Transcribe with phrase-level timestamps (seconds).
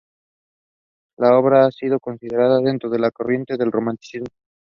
[1.15, 4.29] Su obra ha sido considerada dentro de la corriente del Romanticismo.